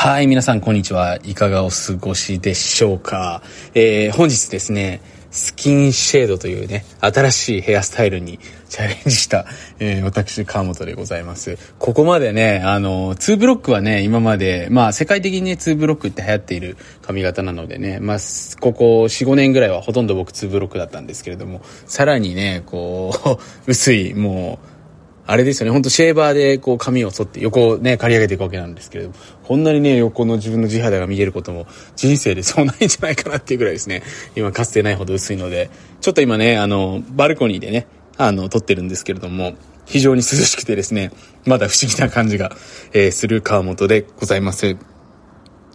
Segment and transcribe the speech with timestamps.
[0.00, 1.18] はい、皆さんこんにちは。
[1.24, 3.42] いかがお過ごしでしょうか。
[3.74, 5.00] えー、本日ですね、
[5.32, 8.38] スキンシェードというね、新しいヘアスタイルに
[8.68, 9.44] チャレンジした、
[9.80, 11.58] えー、私、川本でございます。
[11.80, 18.18] ここまでね、あの、2ブロックはね、今まで、まあ、世界的にね、2ブロックって流行っている髪型なのでね、まあ、
[18.60, 24.77] ここ4、5年ぐらいはほとんど僕2ブロックだったんですけれども、さらにね、こう、 薄い、もう、
[25.30, 34.02] あれですよね、ほんとシェーバーでこう髪を剃って横をね、刈り上げていくわけなんですけれども、こんなにね、横の自分の地肌が見えることも人生でそうないんじゃないかなっていうぐらいですね、
[34.36, 35.68] 今かつてないほど薄いので、
[36.00, 37.86] ちょっと今ね、あの、バルコニーでね、
[38.16, 39.52] あの、撮ってるんですけれども、
[39.84, 41.10] 非常に涼しくてですね、
[41.44, 42.50] まだ不思議な感じが、
[42.94, 44.78] えー、する川本でございます。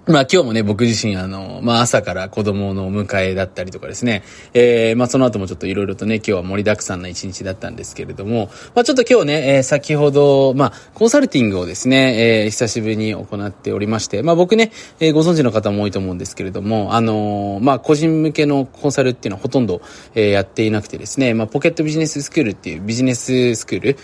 [0.05, 19.81] まあ今日もね、僕自身あの、まあ朝から子供のお迎えだったりとかですね、えー、まあその後もちょっといろいろとね、今日は盛りだくさんな一日だったんですけれども、まあちょっと今日ね、えー、先ほど、まあコンサルティングをですね、えー、久しぶりに行っておりまして、まあ僕ね、えー、ご存知の方も多いと思うんですけれども、あのー、まあ個人向けのコンサルっていうのはほとんど、
[20.15, 23.97] えー、やっていなくてですね、まあポケットビジネススクールっていうビジネススクール、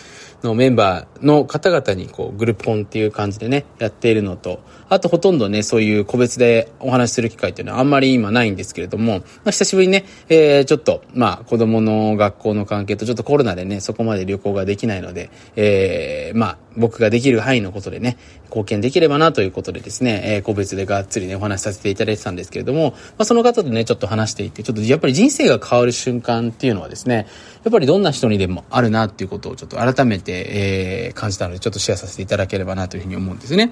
[0.43, 27.27] のメンバーの方々にこうグループコンっていう感じでね、やっているのと、あとほとんどね、そういう個別でお話しする機会っていうのはあんまり今ないんですけれども、まあ、久しぶりにね、えー、ちょっと、まあ子供の学校の関係とちょっとコロナでね、そこまで旅行ができないので、えー、まあ僕ができる範囲のことでね、貢献できればなということでですね、えー、個別でがっつりね、お話しさせていただいてたんですけれども、まあその方とね、ちょっと話していて、ちょっとやっぱり人生が変わる瞬間っていうのはですね、
[27.63, 33.71] やっぱりどんな人にでもあるなっていうことをちょっと改めて、えー、感じたので、ちょっとシェアさせていただければなというふうに思うんですね。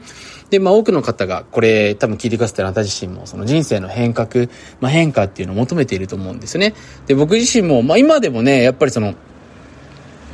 [0.50, 4.48] で、まあ多くの方がこれ多分聞いてくださってるあなた自身もその人生の変革、
[4.80, 6.74] まあ変化っていうのを求めていると思うんですね。
[7.08, 9.16] で、僕自身も、まあ今でもね、やっぱりその、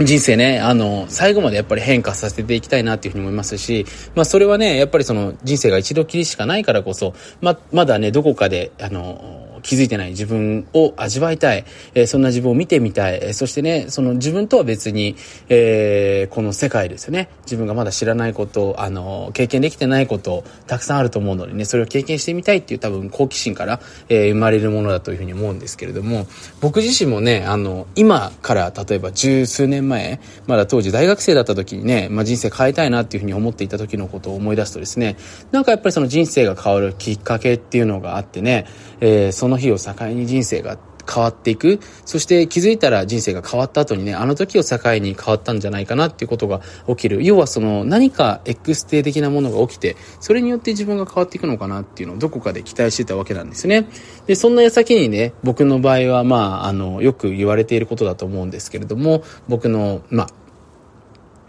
[0.06, 15.16] 人生ね、あの、最後までやっぱり変化させていきたいなっていうふうに思いますし、まあそれはね、やっぱりその人生が一度きりしかないからこそ、ま、まだね、どこかで、あの、気づいてない自分を味わいたい、え、そんな自分を見てみたい、そしてね、その自分とは別に、
[15.50, 23.80] え、この世界ですよね、自分がまだ知らないこと、あの、経験できてないこと、たくさんあると思うのでね、それを経験してみたいっていう多分好奇心から、
[24.10, 26.28] え、生まれるものだというふうに思うんですけれども、
[26.62, 35.16] 僕自身もね、あの、今から例えば十数年前、まだ当時大学生だった時にね、まあ、人生変えたいなっていうふうに思っていた時のことを思い出すとですね、
[35.52, 38.66] なんかやっぱりその人生が変わるきっかけっていうのがあってね、
[39.00, 40.78] えー、そのの日を境に人生が
[41.12, 41.80] 変わっていく。
[42.06, 47.24] そして気づいたら人生が変わった後にね、あの時を境に変わったんじゃないかなっていうことが起きる。
[47.24, 53.88] 要はその何か X 定的なものが起きて、それによって自分が変わっていくのかなっていうのをどこかで期待してたわけなんですね。
[54.28, 60.28] で、そんな矢先にね、僕の場合はまあ、あの、よく言われていることだと思うんですけれども、僕の、まあ、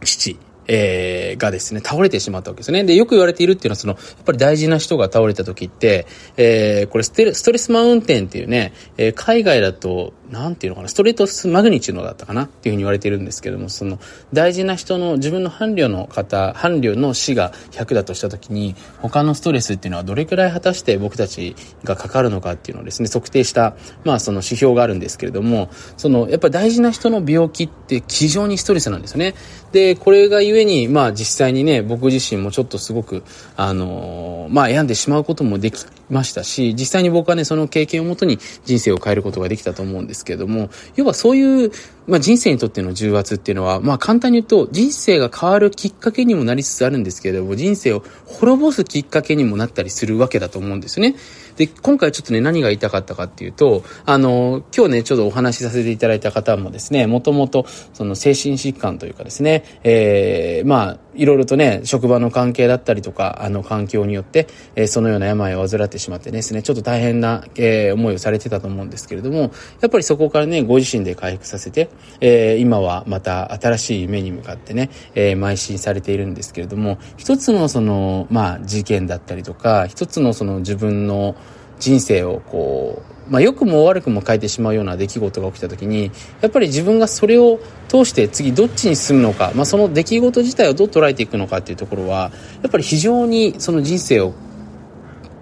[0.04, 2.84] 父、えー、がですね、倒れてしまったわけですね。
[2.84, 13.98] で、よく言われているっていうのは、その、やっぱり大事な人が倒れた時って、えー、これステストレスマウンテンっていうね、えー、海外だと、なんていうのかな、ストレートマグニチュードだったかなっていうふうに言われているんですけども、その、
[14.32, 21.54] 大事な人の、自分の伴侶の方、伴侶の死が100だとした時に、他のストレスっていうのはどれくらい果たして僕たち
[21.84, 29.34] がかかるのかっていうのをですね、測定した、まあその指標があるんですけれども、その、やっぱり大事な人の病気って非常にストレスなんですよね。
[29.72, 33.22] で、これがゆえに、まあ実際にね、僕自身もちょっとすごく、
[33.56, 41.72] あのまあ病んでしまうこともできましたし、実際に僕はね、その経験をもとに人生を変えることができたと思うんですけども、要はそういう、
[42.06, 51.16] まあ人生にとっての重圧っていうのは、まあ簡単に言うと、人生が変わるきっかけにもなりつつあるんですけれども、人生を滅ぼすきっかけにもなったりするわけだと思うんですね。
[51.56, 81.34] で、今回ちょっとね、何が言いたかったかっていうと、あの、今日ね、ちょっとお話しさせていただいた方もですね、もともと、その精神疾患というかですね、えー、まあ、いろいろとね、職場の関係だったりとか、あの、環境によって、えー、そのような病を患ってしまってですね、ちょっと大変な、えー、思いをされてたと思うんですけれども、やっぱりそこからね、ご自身で回復させて、えー、今はまた新しい夢に向かってね、えー、邁進されているんですけれども、一つのその、まあ、事件だったりとか、一つのその自分の、
[81.78, 86.10] 人生をこう、まあ、良くも悪くも変えてしまうような出来事が起きた時に
[86.40, 87.58] やっぱり自分がそれを
[87.88, 94.34] 通して次どっちに進むのか、まあ、その出来事自体をどう捉えていくのかっていうところはやっぱり非常にその人生を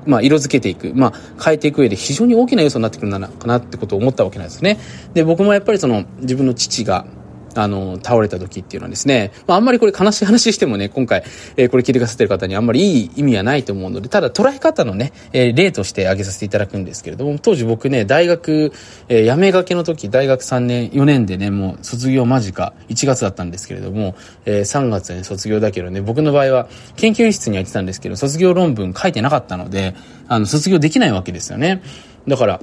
[0.07, 4.79] まあ、色付けていく、まあ、変えていく上で非常に大きな要素になってくるのかなってことを思ったわけなんですね。
[5.15, 7.07] で、僕もやっぱりその自分の父が、
[7.55, 11.25] あの、倒れた時っていうのはですね、まあ、あんまりこれ悲しい話してもね、今回、
[11.57, 18.73] えー、これ聞いてくださってる方にあんまりいい意味はないと思うので、ただ捉え方のね、えー、例として挙げさせていただくんですけれども、当時僕ね、大学、
[19.09, 24.15] えー、辞めがけの時、大学3年、4年でね、もう卒業間近、1月だったんですけれども、
[24.45, 29.95] えー、3月に卒業だけどね、僕の場合は研究室には行ってたんですけど、卒業論文書いてなかったので、
[30.29, 31.83] あの、卒業できないわけですよね。
[32.27, 32.61] だから、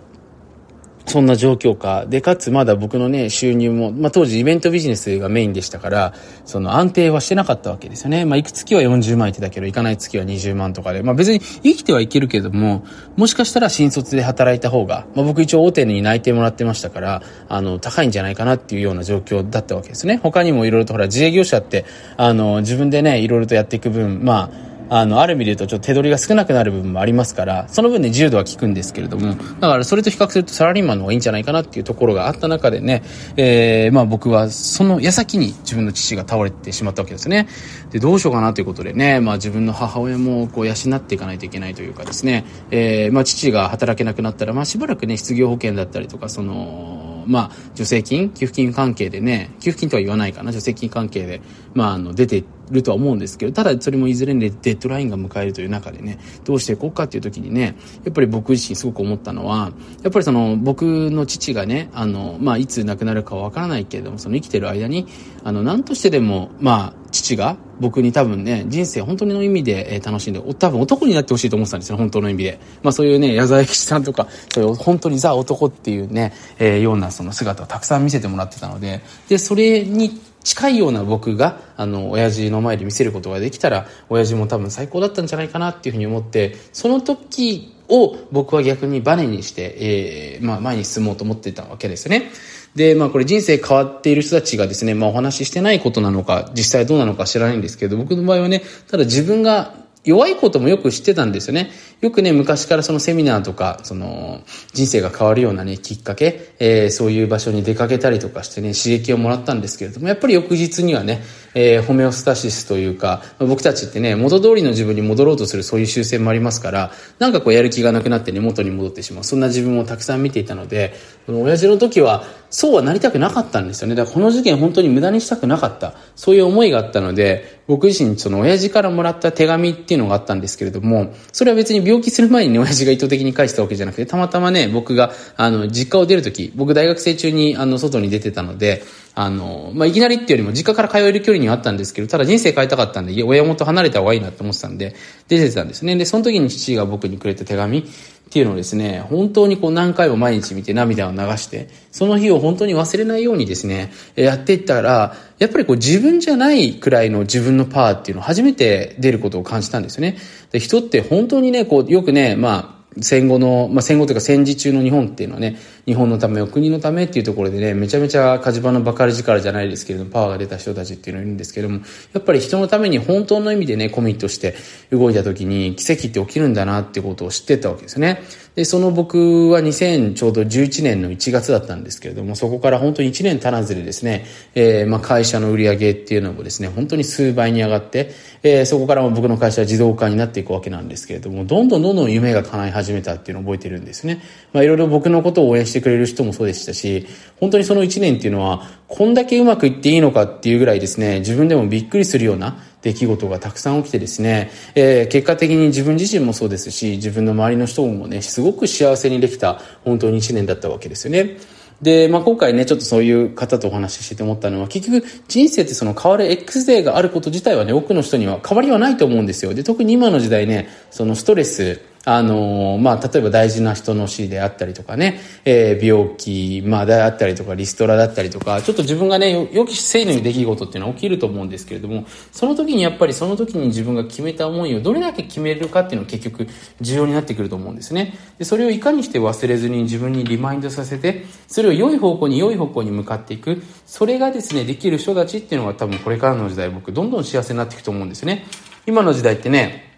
[1.10, 6.14] そんな状況下で、かつまだ僕のね、収入も、まあ当時イベントビジネスがメインでしたから、
[6.46, 8.26] その安定はしてなかったわけですよね。
[8.26, 12.86] まあ行く月は40万いってたけど、行かない月は20万とかで、まあ別に生きてはいけるけども、
[13.18, 20.20] もしかしたら新卒で働いた方が、まあ僕一応大手に内定もらってましたから、あの、高いんじゃないかなっていうような状況だったわけですね。
[20.22, 21.86] 他にもいろいろとほら、自営業者って、
[22.18, 33.04] あの、自分でね、いろいろとやっていく分、まあ、あの、ある意味で言うとちょっと手取りが少なくなる部分もありますから、その分で自由度は効くんですけれども、だからそれと比較するとサラリーマンの方がいいんじゃないかなっていうところがあった中でね、
[33.38, 37.48] えー、まあ僕はその矢先に自分の父が倒れてしまったわけですね。
[37.92, 51.42] で、どうしようかなということでね、まあ自分の母親もこう養っていかないといけないというかですね、えー、まあ父が働けなくなったら、まあしばらくね、失業保険だったりとか、その、まあ、助成金、給付金関係でね、給付金とは言わないかな、助成金関係で、
[51.76, 59.72] まあ、あの、出てるとは思うんですけど、ただそれもいずれね、デッドラインが迎えるという中でね、どうしていこうかっていう時にね、やっぱり僕自身すごく思ったのは、
[60.04, 65.08] やっぱりその僕の父がね、あの、まあ、いつ亡くなるかはわからないけれども、その生きてる間に、
[65.44, 72.60] あの、何としてでも、まあ、父が僕に多分ね、人生本当の意味で、え楽しんで、多分男になってほしいと思ってたんですよ、本当の意味で。
[72.84, 92.32] まあそういうね、矢沢永吉さんとか、そういう本当にザ男っていうね、えー、ようなその姿をたくさん見せてもらってたので、で、それに近いような僕が、あの、親父の前で見せることができたら、親父も多分最高だったんじゃないかなっていうふうに思って、その時を僕は逆にバネにして、えー、まあ前に進もうと思ってたわけですよね。
[92.76, 99.74] で、まあこれ人生変わっている人たちがですね、まあお話ししてないことなのか、実際どうなのか知らないんですけど、僕の場合はね、ただ自分が
[100.06, 101.72] 弱いこともよく知ってたんですよね。
[102.02, 104.42] よくね、昔からそのセミナーとか、その、
[104.74, 111.22] 人生が変わるようなね、きっかけ、えー、そういう場所に出かけたりとかしてね、刺激をもらったんですけれども、やっぱり翌日にはね、
[111.56, 119.24] えー、ホメオスタシスというか、僕たちってね、元通りの自分に戻ろうとするそういう習性もありますから、なんかこうやる気がなくなってね、元に戻ってしまう。
[119.24, 120.94] そんな自分もたくさん見ていたので、
[121.26, 123.96] この親父の時は、そうはなりたくなかったんですよね。
[123.96, 125.94] だからこの事件本当に無駄にしたくなかった。
[126.16, 138.84] そういう思いがあったので、僕自身その親父からもらった手紙っていうのがあったんですけれども、それは別に病気する前にね、親父が意図的に返したわけじゃなくて、たまたまね、僕が、あの、実家を出ると僕大学生中に、あの、外に出てたので、
[139.16, 144.96] あの、まあ、いきなりっていうよりも実家から通える距離にはあったんですけど、ただ人生変えたかったんで、親元離れた方がいいなって思ってたんで、
[145.28, 145.96] 出てたんですね。
[145.96, 147.84] で、その時に父が僕にくれた手紙っ
[148.32, 160.18] ていうのをですね、本当にこう何回も毎日見て涙を流して、その日を本当に忘れないようにですね、やっていったら、やっぱりこう自分じゃないくらいの自分のパワーっていうのを初めて出ることを感じたんですよね。
[160.52, 171.82] で人って本当にね、こう、よくね、まあ、戦後の、まあ、戦後というか戦時中の日本っていうのはね、日本のため、お国のためっていうところでね、めちゃめちゃ火事場のばかり力じゃないですけれども、パワーが出た人たちっていうのがいるんですけども、
[172.14, 174.56] やっぱり人のために本当の意味でね、コミットして
[174.92, 178.24] 動いた時に奇跡って起きるんだなってことを知ってたわけですね。
[178.60, 188.12] で、その僕は2000ちょうど11年の1月だったんですけれども、そこから本当に1年足らずでですね、えー、まあ会社の売り上げっていうのもですね、本当に数倍に上がって、
[188.44, 194.22] えー、そこからも僕の会社は自動化になっていくわけなんですけれども、どんどんどんどん夢が叶い始めたっていうのを覚えてるんですね。
[194.52, 197.08] まあいろいろ僕のことを応援してくれる人もそうでしたし、
[197.40, 211.38] 本当にその1年っていうのは、こんだけうまくいっていいのかっていうぐらいですね、自分でもびっくりするような出来事がたくさん起きてですね、えー、結果的に自分自身もそうですし、自分の周りの人もね、すごく幸せにできた本当に一年だったわけですよね。
[211.82, 219.54] で、まあ、今回ね、ちょっとそういう方とお話ししてて思ったのは、結局人生ってその変わる X デーがあること自体はね、多くの人には変わりはないと思うんですよ。
[219.54, 236.48] で、特に今の時代ね、そのストレス、あのまあ、例えば大事な人の死であったりとかね、えー、病気、まあ、であったりとか、リストラだったりとか、ちょっと自分がね、予期せぬ出来事っていうのは起きると思うんですけれども、その時にやっぱりその時に自分が決めた思いをどれだけ決めるかっていうのが結局
[236.80, 238.14] 重要になってくると思うんですね。
[238.38, 248.46] で、それをいかにして忘れずに自分にリマインドさせて、それを良い方向に良い方向に向かっていく、それがですね、できる人たちっていうのが多分これからの時代僕どんどん幸せになっていくと思うんですね。
[248.88, 249.89] 今の時代ってね、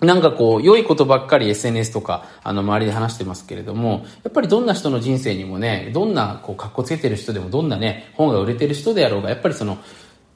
[0.00, 9.78] なんかこう、良いことばっかり SNS とか、あの、周りで話してますけれども、やっぱりどんな人の人生にもね、どんな、こう、格好つけてる人でも、どんなね、本が売れてる人であろうが、やっぱりその、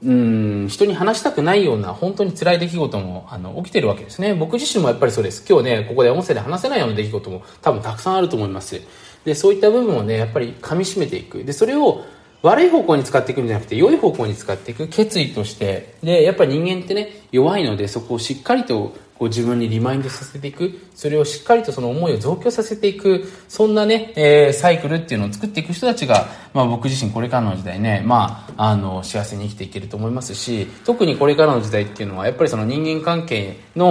[0.03, 4.33] うん、人に話したくないような、本当に辛い出来事も、あの、起きてるわけですね。
[4.33, 5.45] 僕自身もやっぱりそうです。
[5.47, 8.81] 今日ね、ここで音声で話せないような出来事も多分たくさんあると思います。
[9.25, 11.43] で、そういった部分をね、やっぱり噛み締めていく。
[11.43, 12.03] で、それを、
[12.43, 15.95] 悪い方向に使っていくんじゃなくて良い方向に使っていく決意として。
[16.03, 20.79] でやっぱり人間ってね弱いのでそこをしっかりとこう自分にリマインドさせていく。
[20.95, 23.31] それをしっかりとその思いを増強させていく。
[23.47, 33.89] そんなね、えー、サイクルっていうのを作っていく人たちが、まあ、僕自身これからの時代ね、まあ、あの幸せに生きていけると思いますし特にこれからの時代っていうのはやっぱりその人間関係の